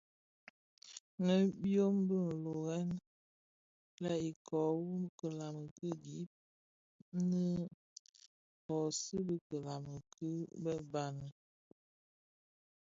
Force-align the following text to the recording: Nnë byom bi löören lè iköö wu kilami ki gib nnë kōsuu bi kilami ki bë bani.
Nnë 1.25 1.35
byom 1.61 1.95
bi 2.07 2.17
löören 2.43 2.89
lè 4.03 4.13
iköö 4.31 4.67
wu 4.85 4.95
kilami 5.19 5.65
ki 5.77 5.89
gib 6.05 6.29
nnë 7.17 7.47
kōsuu 8.63 9.21
bi 9.27 9.35
kilami 9.47 9.95
ki 10.13 10.31
bë 10.63 10.73
bani. 10.93 11.29